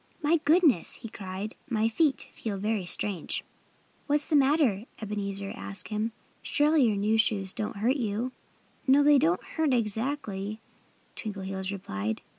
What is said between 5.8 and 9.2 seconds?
him. "Surely your new shoes don't hurt you!" "No! They